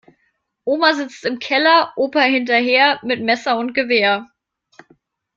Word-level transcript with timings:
Oma 0.65 0.95
sitzt 0.95 1.25
im 1.25 1.37
Keller, 1.37 1.93
Opa 1.95 2.21
hinterher, 2.21 2.99
mit 3.03 3.21
Messer 3.21 3.59
und 3.59 3.75
Gewehr. 3.75 4.27